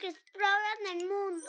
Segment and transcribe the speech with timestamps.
[0.00, 1.46] que exploran el mundo.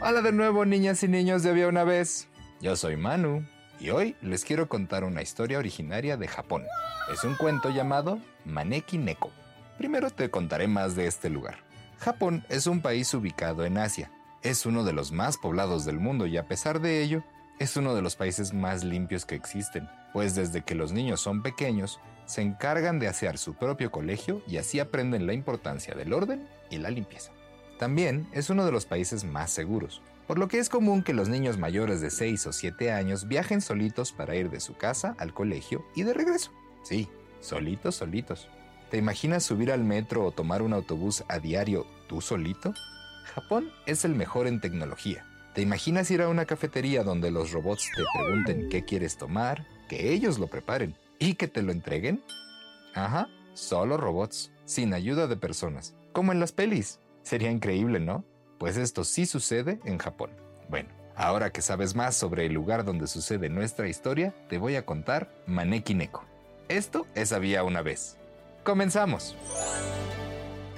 [0.00, 2.28] Hola de nuevo, niñas y niños de Había una vez.
[2.60, 3.46] Yo soy Manu
[3.78, 6.64] y hoy les quiero contar una historia originaria de Japón.
[7.12, 9.30] Es un cuento llamado Maneki Neko.
[9.78, 11.58] Primero te contaré más de este lugar.
[11.98, 14.10] Japón es un país ubicado en Asia.
[14.42, 17.24] Es uno de los más poblados del mundo y a pesar de ello,
[17.58, 21.42] es uno de los países más limpios que existen, pues desde que los niños son
[21.42, 26.46] pequeños, se encargan de asear su propio colegio y así aprenden la importancia del orden
[26.70, 27.32] y la limpieza.
[27.78, 31.28] También es uno de los países más seguros, por lo que es común que los
[31.28, 35.32] niños mayores de 6 o 7 años viajen solitos para ir de su casa al
[35.32, 36.52] colegio y de regreso.
[36.82, 37.08] Sí,
[37.40, 38.48] solitos, solitos.
[38.90, 42.72] ¿Te imaginas subir al metro o tomar un autobús a diario tú solito?
[43.34, 45.26] Japón es el mejor en tecnología.
[45.54, 50.12] ¿Te imaginas ir a una cafetería donde los robots te pregunten qué quieres tomar, que
[50.12, 52.22] ellos lo preparen y que te lo entreguen?
[52.94, 57.00] Ajá, solo robots, sin ayuda de personas, como en las pelis.
[57.22, 58.24] Sería increíble, ¿no?
[58.58, 60.30] Pues esto sí sucede en Japón.
[60.68, 64.86] Bueno, ahora que sabes más sobre el lugar donde sucede nuestra historia, te voy a
[64.86, 66.24] contar Maneki Neko.
[66.68, 68.16] Esto es Había una vez.
[68.64, 69.36] ¡Comenzamos!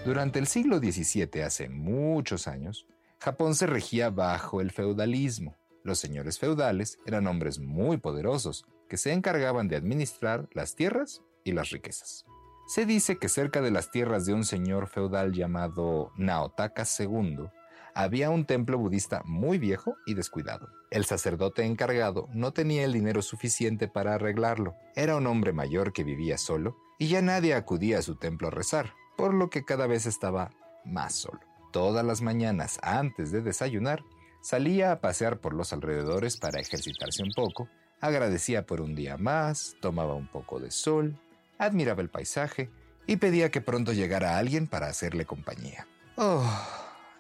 [0.04, 2.86] Durante el siglo XVII, hace muchos años,
[3.18, 5.56] Japón se regía bajo el feudalismo.
[5.82, 11.52] Los señores feudales eran hombres muy poderosos que se encargaban de administrar las tierras y
[11.52, 12.24] las riquezas.
[12.66, 17.48] Se dice que cerca de las tierras de un señor feudal llamado Naotaka II
[17.94, 20.68] había un templo budista muy viejo y descuidado.
[20.90, 24.76] El sacerdote encargado no tenía el dinero suficiente para arreglarlo.
[24.94, 28.50] Era un hombre mayor que vivía solo y ya nadie acudía a su templo a
[28.52, 30.50] rezar, por lo que cada vez estaba
[30.84, 31.40] más solo.
[31.72, 34.04] Todas las mañanas antes de desayunar,
[34.42, 37.68] salía a pasear por los alrededores para ejercitarse un poco,
[38.00, 41.18] agradecía por un día más, tomaba un poco de sol,
[41.58, 42.70] admiraba el paisaje
[43.06, 45.86] y pedía que pronto llegara alguien para hacerle compañía.
[46.16, 46.46] Oh,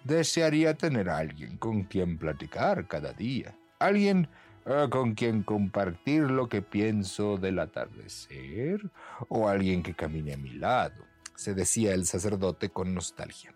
[0.04, 4.28] desearía tener a alguien con quien platicar cada día, alguien
[4.66, 8.90] eh, con quien compartir lo que pienso del atardecer
[9.28, 13.54] o alguien que camine a mi lado, se decía el sacerdote con nostalgia.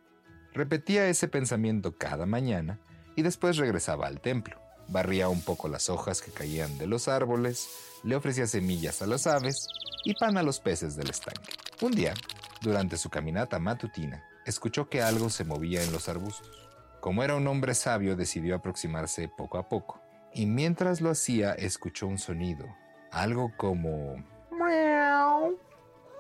[0.54, 2.78] Repetía ese pensamiento cada mañana
[3.14, 4.61] y después regresaba al templo.
[4.88, 7.68] Barría un poco las hojas que caían de los árboles,
[8.02, 9.68] le ofrecía semillas a las aves
[10.04, 11.52] y pan a los peces del estanque.
[11.80, 12.14] Un día,
[12.60, 16.68] durante su caminata matutina, escuchó que algo se movía en los arbustos.
[17.00, 20.00] Como era un hombre sabio, decidió aproximarse poco a poco,
[20.32, 22.66] y mientras lo hacía escuchó un sonido,
[23.10, 24.16] algo como...
[24.50, 25.58] ¡Miau!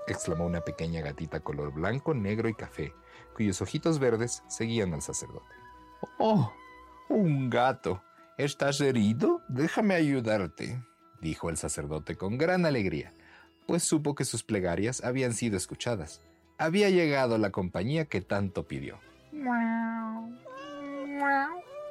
[0.06, 2.92] exclamó una pequeña gatita color blanco, negro y café,
[3.34, 5.46] cuyos ojitos verdes seguían al sacerdote.
[6.18, 6.52] ¡Oh!
[7.08, 8.02] Un gato.
[8.38, 9.42] ¿Estás herido?
[9.48, 10.82] Déjame ayudarte,
[11.20, 13.12] dijo el sacerdote con gran alegría,
[13.66, 16.22] pues supo que sus plegarias habían sido escuchadas.
[16.56, 18.98] Había llegado la compañía que tanto pidió.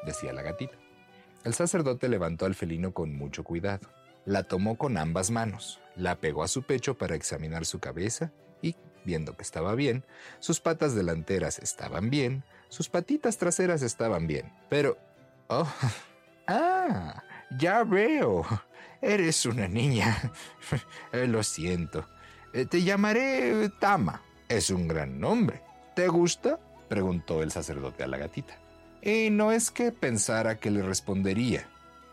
[0.04, 0.76] decía la gatita.
[1.44, 3.88] El sacerdote levantó al felino con mucho cuidado.
[4.26, 8.32] La tomó con ambas manos, la pegó a su pecho para examinar su cabeza
[8.64, 8.76] y,
[9.06, 10.06] viendo que estaba bien,
[10.40, 14.52] sus patas delanteras estaban bien, sus patitas traseras estaban bien.
[14.70, 14.98] Pero...
[15.48, 15.68] ¡Oh!
[16.52, 17.24] ¡Ah!
[17.58, 18.44] Ya veo.
[19.02, 20.18] Eres una niña.
[21.14, 22.06] Lo siento.
[22.54, 24.22] Eh, Te llamaré Tama.
[24.50, 25.62] Es un gran nombre.
[25.96, 26.60] ¿Te gusta?
[26.90, 28.54] preguntó el sacerdote a la gatita.
[29.02, 31.66] Y no es que pensara que le respondería,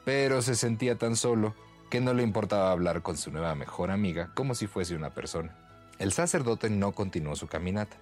[0.05, 1.55] pero se sentía tan solo
[1.91, 5.57] que no le importaba hablar con su nueva mejor amiga como si fuese una persona.
[5.99, 7.97] El sacerdote no continuó su caminata.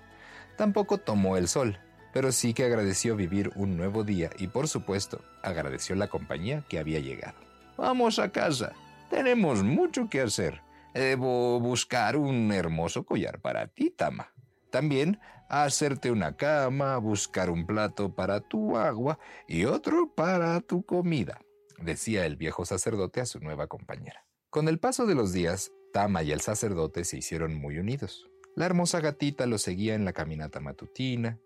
[0.58, 1.78] Tampoco tomó el sol,
[2.16, 6.78] pero sí que agradeció vivir un nuevo día y por supuesto agradeció la compañía que
[6.78, 7.36] había llegado.
[7.76, 8.72] Vamos a casa.
[9.10, 10.62] Tenemos mucho que hacer.
[10.94, 14.32] Debo buscar un hermoso collar para ti, Tama.
[14.70, 15.20] También
[15.50, 21.42] hacerte una cama, buscar un plato para tu agua y otro para tu comida.
[21.82, 24.24] decía el viejo sacerdote a su nueva compañera.
[24.48, 28.26] Con el paso de los días, Tama y el sacerdote se hicieron muy unidos.
[28.54, 31.40] La hermosa gatita lo seguía en la caminata matutina,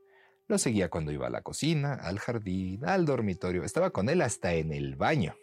[0.50, 4.52] lo seguía cuando iba a la cocina, al jardín, al dormitorio, estaba con él hasta
[4.52, 5.37] en el baño.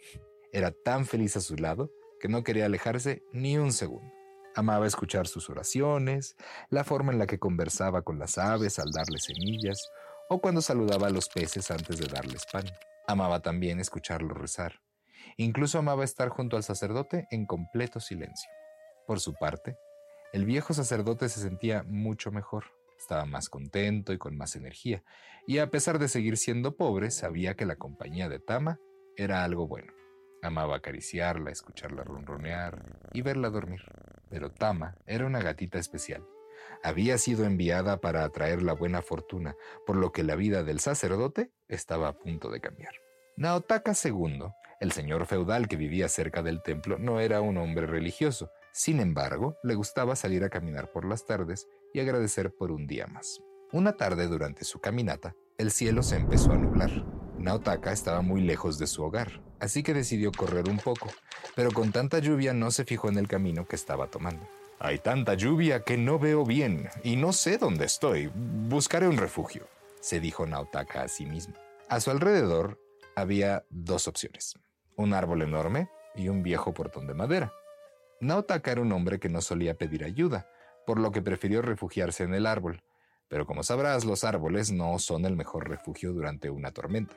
[0.52, 1.90] Era tan feliz a su lado
[2.20, 4.12] que no quería alejarse ni un segundo.
[4.54, 6.36] Amaba escuchar sus oraciones,
[6.68, 9.88] la forma en la que conversaba con las aves al darles semillas
[10.28, 12.66] o cuando saludaba a los peces antes de darles pan.
[13.06, 14.80] Amaba también escucharlo rezar.
[15.38, 18.50] Incluso amaba estar junto al sacerdote en completo silencio.
[19.06, 19.78] Por su parte,
[20.34, 22.77] el viejo sacerdote se sentía mucho mejor.
[22.98, 25.02] Estaba más contento y con más energía,
[25.46, 28.80] y a pesar de seguir siendo pobre, sabía que la compañía de Tama
[29.16, 29.92] era algo bueno.
[30.42, 33.82] Amaba acariciarla, escucharla ronronear y verla dormir.
[34.30, 36.24] Pero Tama era una gatita especial.
[36.82, 39.56] Había sido enviada para atraer la buena fortuna,
[39.86, 42.94] por lo que la vida del sacerdote estaba a punto de cambiar.
[43.36, 48.50] Naotaka II, el señor feudal que vivía cerca del templo, no era un hombre religioso.
[48.78, 53.08] Sin embargo, le gustaba salir a caminar por las tardes y agradecer por un día
[53.08, 53.40] más.
[53.72, 57.04] Una tarde durante su caminata, el cielo se empezó a nublar.
[57.38, 61.08] Naotaka estaba muy lejos de su hogar, así que decidió correr un poco,
[61.56, 64.46] pero con tanta lluvia no se fijó en el camino que estaba tomando.
[64.78, 68.30] Hay tanta lluvia que no veo bien y no sé dónde estoy.
[68.32, 69.66] Buscaré un refugio,
[70.00, 71.54] se dijo Naotaka a sí mismo.
[71.88, 72.80] A su alrededor
[73.16, 74.54] había dos opciones,
[74.94, 77.52] un árbol enorme y un viejo portón de madera.
[78.20, 80.48] Naotaka era un hombre que no solía pedir ayuda,
[80.86, 82.82] por lo que prefirió refugiarse en el árbol,
[83.28, 87.14] pero como sabrás, los árboles no son el mejor refugio durante una tormenta.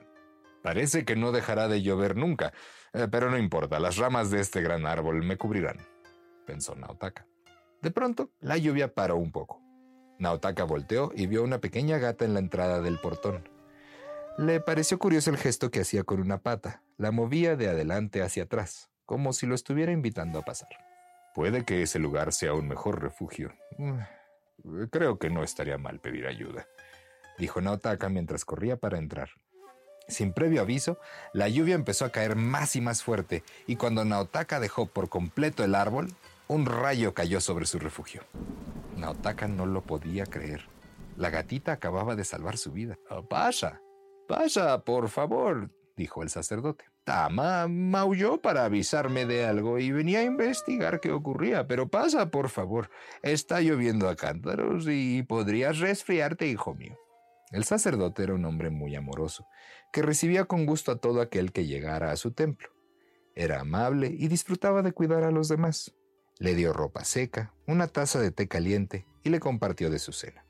[0.62, 2.54] Parece que no dejará de llover nunca,
[2.94, 5.78] eh, pero no importa, las ramas de este gran árbol me cubrirán,
[6.46, 7.26] pensó Naotaka.
[7.82, 9.60] De pronto, la lluvia paró un poco.
[10.20, 13.50] Naotaka volteó y vio una pequeña gata en la entrada del portón.
[14.38, 16.84] Le pareció curioso el gesto que hacía con una pata.
[16.98, 20.70] La movía de adelante hacia atrás, como si lo estuviera invitando a pasar.
[21.34, 23.54] Puede que ese lugar sea un mejor refugio.
[23.78, 24.00] Mm,
[24.90, 26.68] creo que no estaría mal pedir ayuda,
[27.38, 29.30] dijo Naotaka mientras corría para entrar.
[30.08, 31.00] Sin previo aviso,
[31.32, 35.64] la lluvia empezó a caer más y más fuerte, y cuando Naotaka dejó por completo
[35.64, 36.14] el árbol,
[36.48, 38.24] un rayo cayó sobre su refugio.
[38.98, 40.68] Naotaka no lo podía creer.
[41.16, 42.98] La gatita acababa de salvar su vida.
[43.10, 43.82] Oh, pasa,
[44.28, 46.91] pasa, por favor, dijo el sacerdote.
[47.04, 52.50] Tama maulló para avisarme de algo y venía a investigar qué ocurría, pero pasa, por
[52.50, 52.90] favor.
[53.24, 56.98] Está lloviendo a cántaros y podrías resfriarte, hijo mío.
[57.52, 59.48] El sacerdote era un hombre muy amoroso,
[59.92, 62.70] que recibía con gusto a todo aquel que llegara a su templo.
[63.36, 65.94] Era amable y disfrutaba de cuidar a los demás.
[66.38, 70.46] Le dio ropa seca, una taza de té caliente y le compartió de su cena.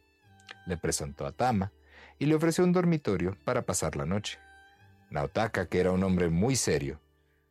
[0.68, 1.72] Le presentó a Tama
[2.20, 4.38] y le ofreció un dormitorio para pasar la noche.
[5.12, 7.02] Naotaka, que era un hombre muy serio,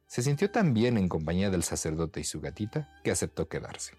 [0.06, 3.92] se sintió tan bien en compañía del sacerdote y su gatita que aceptó quedarse.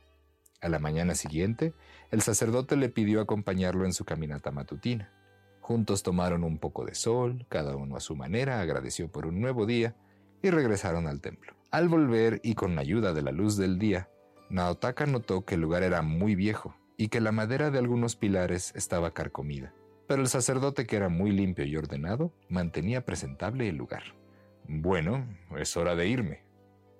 [0.61, 1.73] A la mañana siguiente,
[2.09, 5.13] el sacerdote le pidió acompañarlo en su caminata matutina.
[5.61, 9.67] Juntos tomaron un poco de sol, cada uno a su manera agradeció por un nuevo
[9.67, 9.95] día
[10.41, 11.53] y regresaron al templo.
[11.69, 14.09] Al volver y con la ayuda de la luz del día,
[14.49, 18.73] Naotaka notó que el lugar era muy viejo y que la madera de algunos pilares
[18.75, 19.71] estaba carcomida
[20.07, 24.03] pero el sacerdote, que era muy limpio y ordenado, mantenía presentable el lugar.
[24.67, 25.27] Bueno,
[25.57, 26.43] es hora de irme.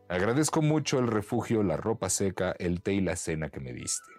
[0.10, 4.12] Agradezco mucho el refugio, la ropa seca, el té y la cena que me diste,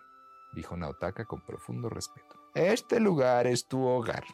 [0.54, 2.34] dijo Naotaka con profundo respeto.
[2.54, 4.24] Este lugar es tu hogar.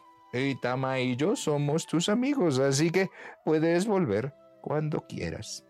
[0.61, 3.09] Tama y yo somos tus amigos, así que
[3.43, 5.65] puedes volver cuando quieras,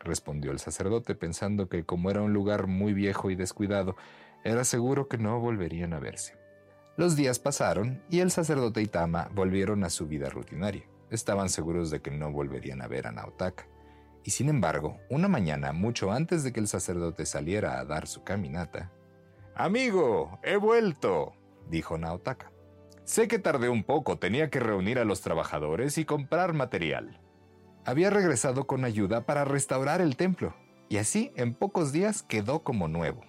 [0.00, 3.96] respondió el sacerdote pensando que como era un lugar muy viejo y descuidado,
[4.44, 6.43] era seguro que no volverían a verse.
[6.96, 10.84] Los días pasaron y el sacerdote y Tama volvieron a su vida rutinaria.
[11.10, 13.66] Estaban seguros de que no volverían a ver a Naotaka.
[14.22, 18.22] Y sin embargo, una mañana, mucho antes de que el sacerdote saliera a dar su
[18.22, 18.92] caminata,
[19.56, 21.34] Amigo, he vuelto,
[21.68, 22.50] dijo Naotaka.
[23.04, 27.20] Sé que tardé un poco, tenía que reunir a los trabajadores y comprar material.
[27.84, 30.54] Había regresado con ayuda para restaurar el templo,
[30.88, 33.20] y así en pocos días quedó como nuevo.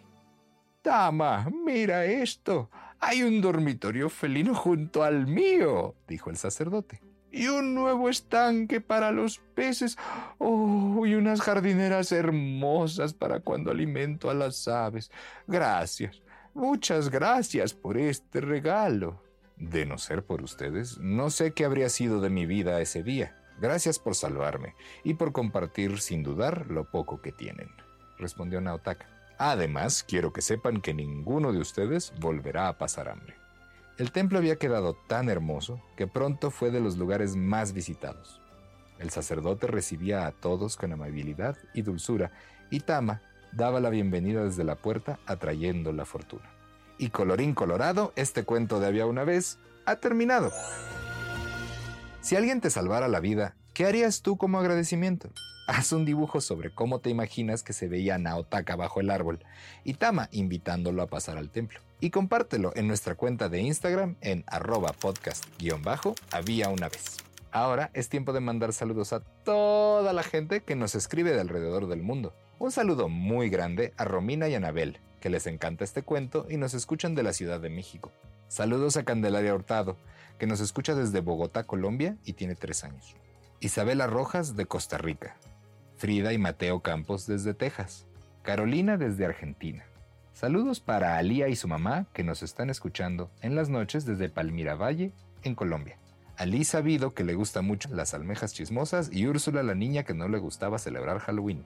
[0.81, 2.69] Tama, mira esto.
[2.99, 7.01] Hay un dormitorio felino junto al mío, dijo el sacerdote.
[7.31, 9.97] Y un nuevo estanque para los peces.
[10.37, 15.11] Oh, y unas jardineras hermosas para cuando alimento a las aves.
[15.45, 16.21] Gracias,
[16.53, 19.21] muchas gracias por este regalo.
[19.57, 23.37] De no ser por ustedes, no sé qué habría sido de mi vida ese día.
[23.59, 27.69] Gracias por salvarme y por compartir sin dudar lo poco que tienen,
[28.17, 29.14] respondió Naotaka.
[29.37, 33.35] Además, quiero que sepan que ninguno de ustedes volverá a pasar hambre.
[33.97, 38.41] El templo había quedado tan hermoso que pronto fue de los lugares más visitados.
[38.99, 42.31] El sacerdote recibía a todos con amabilidad y dulzura,
[42.69, 46.49] y Tama daba la bienvenida desde la puerta atrayendo la fortuna.
[46.97, 50.51] Y colorín colorado, este cuento de había una vez ha terminado.
[52.21, 55.29] Si alguien te salvara la vida, ¿qué harías tú como agradecimiento?
[55.67, 59.39] Haz un dibujo sobre cómo te imaginas que se veía Naotaka bajo el árbol
[59.83, 61.79] y Tama invitándolo a pasar al templo.
[61.99, 67.17] Y compártelo en nuestra cuenta de Instagram en arroba podcast-había una vez.
[67.51, 71.87] Ahora es tiempo de mandar saludos a toda la gente que nos escribe de alrededor
[71.87, 72.35] del mundo.
[72.59, 76.75] Un saludo muy grande a Romina y Anabel, que les encanta este cuento y nos
[76.75, 78.11] escuchan de la Ciudad de México.
[78.49, 79.97] Saludos a Candelaria Hurtado,
[80.37, 83.15] que nos escucha desde Bogotá, Colombia y tiene tres años.
[83.61, 85.37] Isabela Rojas de Costa Rica.
[85.97, 88.05] Frida y Mateo Campos desde Texas.
[88.43, 89.85] Carolina desde Argentina.
[90.33, 94.75] Saludos para Alía y su mamá que nos están escuchando en las noches desde Palmira
[94.75, 95.97] Valle, en Colombia.
[96.35, 100.27] Alí sabido que le gusta mucho las almejas chismosas y Úrsula la niña que no
[100.27, 101.65] le gustaba celebrar Halloween.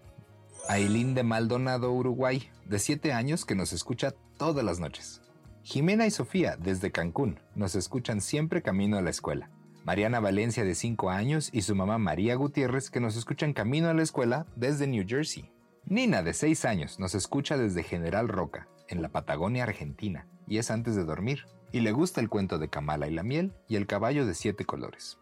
[0.68, 5.22] Ailín de Maldonado, Uruguay, de 7 años que nos escucha todas las noches.
[5.64, 9.50] Jimena y Sofía, desde Cancún, nos escuchan siempre camino a la escuela.
[9.86, 13.94] Mariana Valencia, de 5 años, y su mamá María Gutiérrez, que nos escuchan camino a
[13.94, 15.52] la escuela desde New Jersey.
[15.86, 20.72] Nina, de 6 años, nos escucha desde General Roca, en la Patagonia Argentina, y es
[20.72, 23.88] antes de dormir, y le gusta el cuento de Kamala y la miel y el
[23.88, 25.18] caballo de siete colores.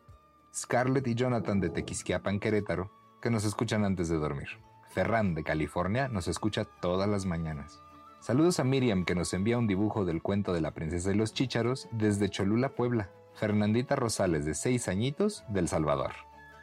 [0.53, 4.47] Scarlett y Jonathan de Tequisquiapan, Querétaro, que nos escuchan antes de dormir.
[4.89, 7.81] Ferran de California nos escucha todas las mañanas.
[8.19, 11.33] Saludos a Miriam que nos envía un dibujo del cuento de la princesa y los
[11.33, 13.11] chícharos desde Cholula, Puebla.
[13.37, 16.13] Fernandita Rosales de 6 añitos del Salvador.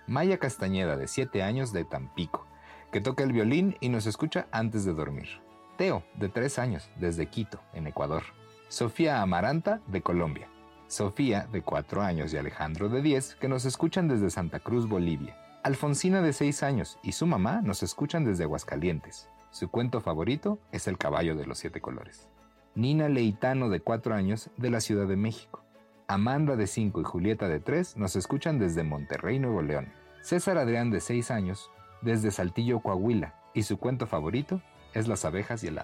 [0.09, 2.47] Maya Castañeda de 7 años de Tampico,
[2.91, 5.41] que toca el violín y nos escucha antes de dormir.
[5.79, 8.25] Teo de 3 años desde Quito, en Ecuador.
[8.69, 10.49] Sofía Amaranta de Colombia.
[10.89, 15.39] Sofía de 4 años y Alejandro de 10 que nos escuchan desde Santa Cruz, Bolivia.
[15.63, 19.29] Alfonsina de 6 años y su mamá nos escuchan desde Aguascalientes.
[19.51, 22.29] Su cuento favorito es El caballo de los siete colores.
[22.75, 25.64] Nina Leitano de 4 años de la Ciudad de México.
[26.07, 29.91] Amanda de 5 y Julieta de 3 nos escuchan desde Monterrey, Nuevo León.
[30.21, 31.71] César Adrián de 6 años
[32.03, 33.35] desde Saltillo, Coahuila.
[33.55, 34.61] Y su cuento favorito
[34.93, 35.81] es Las abejas y el.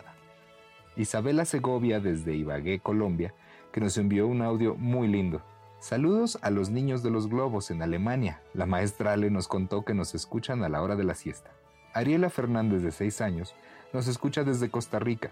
[0.95, 3.33] Isabela Segovia desde Ibagué, Colombia,
[3.73, 5.43] que nos envió un audio muy lindo.
[5.79, 8.43] Saludos a los niños de los globos en Alemania.
[8.53, 11.51] La maestra Ale nos contó que nos escuchan a la hora de la siesta.
[11.95, 13.55] Ariela Fernández, de 6 años,
[13.95, 15.31] nos escucha desde Costa Rica.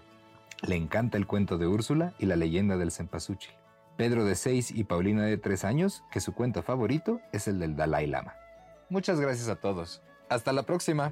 [0.63, 3.53] Le encanta el cuento de Úrsula y la leyenda del cempasúchil.
[3.99, 7.75] Pedro, de 6 y Paulina, de 3 años, que su cuento favorito es el del
[7.75, 8.33] Dalai Lama.
[8.87, 10.01] Muchas gracias a todos.
[10.29, 11.11] Hasta la próxima.